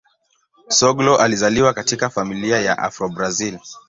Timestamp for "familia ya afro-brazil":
2.09-3.59